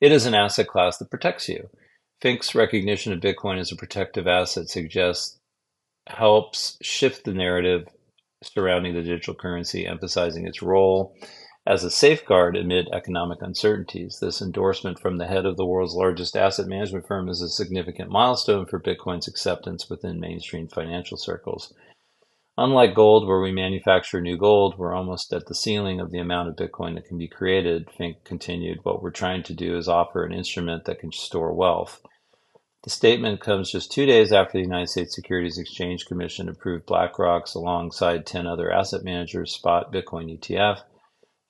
[0.00, 1.68] It is an asset class that protects you.
[2.20, 5.38] Fink's recognition of Bitcoin as a protective asset suggests
[6.06, 7.86] helps shift the narrative
[8.42, 11.14] surrounding the digital currency, emphasizing its role
[11.66, 14.18] as a safeguard amid economic uncertainties.
[14.20, 18.10] This endorsement from the head of the world's largest asset management firm is a significant
[18.10, 21.72] milestone for Bitcoin's acceptance within mainstream financial circles.
[22.58, 26.48] Unlike gold, where we manufacture new gold, we're almost at the ceiling of the amount
[26.48, 27.90] of Bitcoin that can be created.
[27.90, 32.00] Fink continued, what we're trying to do is offer an instrument that can store wealth.
[32.84, 37.54] The statement comes just two days after the United States Securities Exchange Commission approved BlackRock's
[37.54, 40.82] alongside 10 other asset managers spot Bitcoin ETF.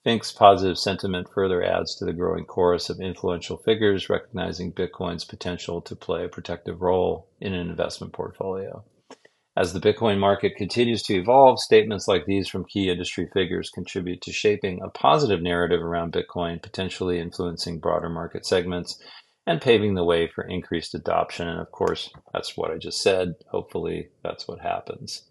[0.05, 5.81] Fink's positive sentiment further adds to the growing chorus of influential figures recognizing Bitcoin's potential
[5.83, 8.85] to play a protective role in an investment portfolio.
[9.57, 14.21] As the Bitcoin market continues to evolve, statements like these from key industry figures contribute
[14.23, 19.01] to shaping a positive narrative around Bitcoin, potentially influencing broader market segments
[19.47, 21.49] and paving the way for increased adoption.
[21.49, 23.35] And of course, that's what I just said.
[23.49, 25.23] Hopefully, that's what happens.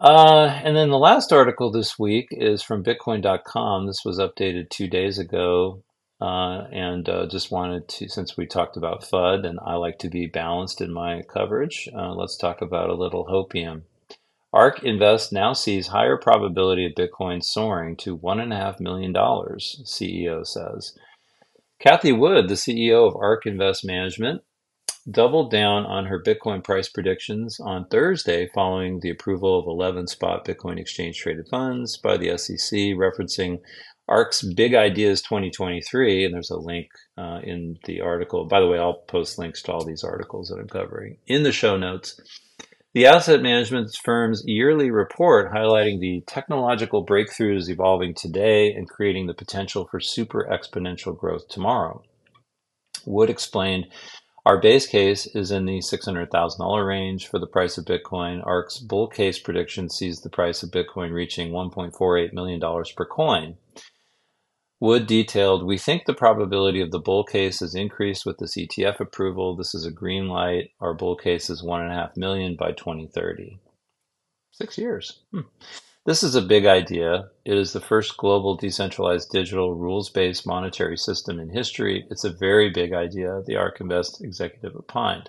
[0.00, 3.86] Uh, and then the last article this week is from Bitcoin.com.
[3.86, 5.82] This was updated two days ago.
[6.20, 10.08] Uh, and uh, just wanted to, since we talked about FUD and I like to
[10.08, 13.82] be balanced in my coverage, uh, let's talk about a little hopium.
[14.52, 20.96] ARK Invest now sees higher probability of Bitcoin soaring to $1.5 million, CEO says.
[21.78, 24.42] Cathie Wood, the CEO of ARK Invest Management,
[25.10, 30.44] doubled down on her Bitcoin price predictions on Thursday following the approval of 11 spot
[30.44, 33.60] Bitcoin exchange traded funds by the SEC, referencing
[34.08, 36.24] ARK's Big Ideas 2023.
[36.24, 38.46] And there's a link uh, in the article.
[38.46, 41.52] By the way, I'll post links to all these articles that I'm covering in the
[41.52, 42.20] show notes.
[42.94, 49.34] The asset management firm's yearly report highlighting the technological breakthroughs evolving today and creating the
[49.34, 52.02] potential for super exponential growth tomorrow.
[53.06, 53.86] Wood explained
[54.46, 58.44] our base case is in the $600,000 range for the price of Bitcoin.
[58.46, 62.60] ARK's bull case prediction sees the price of Bitcoin reaching $1.48 million
[62.96, 63.56] per coin.
[64.80, 69.00] Wood detailed, we think the probability of the bull case has increased with this ETF
[69.00, 69.56] approval.
[69.56, 70.70] This is a green light.
[70.80, 73.60] Our bull case is one and a half million by 2030.
[74.52, 75.20] Six years.
[75.32, 75.40] Hmm.
[76.06, 77.28] This is a big idea.
[77.44, 82.06] It is the first global decentralized digital rules-based monetary system in history.
[82.10, 85.28] It's a very big idea, the ARK Invest executive opined.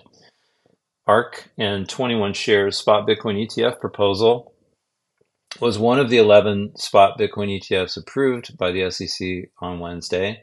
[1.06, 4.54] ARK and 21Shares spot Bitcoin ETF proposal
[5.60, 10.42] was one of the 11 spot Bitcoin ETFs approved by the SEC on Wednesday.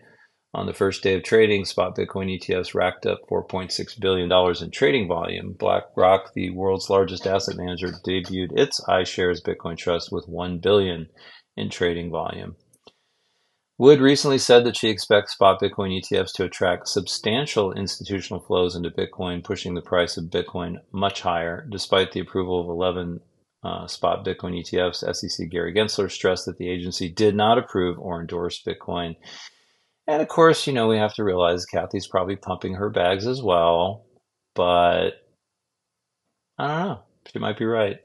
[0.53, 4.31] On the first day of trading, spot Bitcoin ETFs racked up $4.6 billion
[4.63, 5.53] in trading volume.
[5.53, 11.07] BlackRock, the world's largest asset manager, debuted its iShares Bitcoin Trust with 1 billion
[11.55, 12.55] in trading volume.
[13.79, 18.89] Wood recently said that she expects spot Bitcoin ETFs to attract substantial institutional flows into
[18.89, 23.19] Bitcoin, pushing the price of Bitcoin much higher, despite the approval of 11
[23.63, 28.19] uh, spot Bitcoin ETFs, SEC Gary Gensler stressed that the agency did not approve or
[28.19, 29.15] endorse Bitcoin.
[30.07, 33.41] And of course, you know, we have to realize Cathie's probably pumping her bags as
[33.41, 34.05] well,
[34.55, 35.11] but
[36.57, 36.99] I don't know.
[37.31, 37.97] She might be right.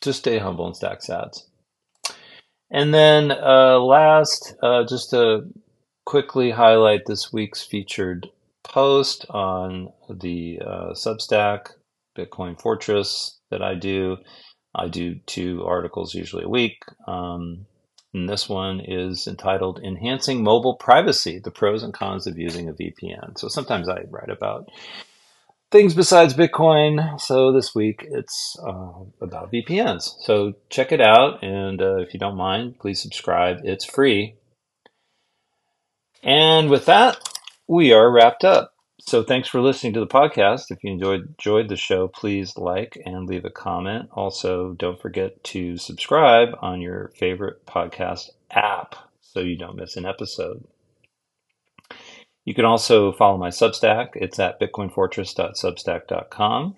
[0.00, 1.42] Just stay humble and stack sats.
[2.70, 5.42] And then uh, last, uh, just to
[6.06, 8.28] quickly highlight this week's featured
[8.64, 11.68] post on the uh, Substack,
[12.16, 14.16] Bitcoin Fortress that I do.
[14.74, 16.78] I do two articles usually a week.
[17.06, 17.66] Um,
[18.16, 22.72] and this one is entitled Enhancing Mobile Privacy The Pros and Cons of Using a
[22.72, 23.38] VPN.
[23.38, 24.70] So sometimes I write about
[25.70, 27.20] things besides Bitcoin.
[27.20, 30.14] So this week it's uh, about VPNs.
[30.22, 31.42] So check it out.
[31.42, 33.58] And uh, if you don't mind, please subscribe.
[33.64, 34.36] It's free.
[36.22, 37.18] And with that,
[37.68, 38.72] we are wrapped up.
[39.06, 40.70] So thanks for listening to the podcast.
[40.70, 44.08] If you enjoyed enjoyed the show, please like and leave a comment.
[44.12, 50.06] Also, don't forget to subscribe on your favorite podcast app so you don't miss an
[50.06, 50.64] episode.
[52.44, 54.08] You can also follow my Substack.
[54.14, 56.76] It's at bitcoinfortress.substack.com.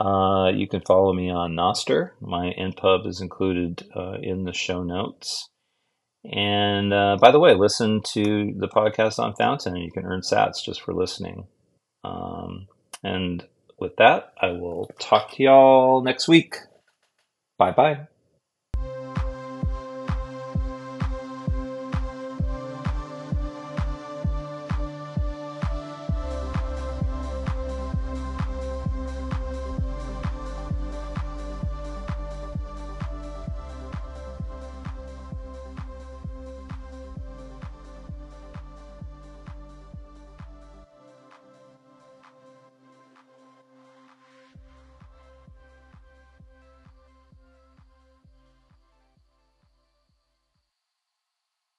[0.00, 2.10] Uh, you can follow me on Nostr.
[2.20, 5.49] My NPub is included uh, in the show notes.
[6.24, 10.20] And uh, by the way, listen to the podcast on Fountain, and you can earn
[10.20, 11.46] sats just for listening.
[12.04, 12.68] Um,
[13.02, 13.46] and
[13.78, 16.56] with that, I will talk to y'all next week.
[17.58, 18.06] Bye bye.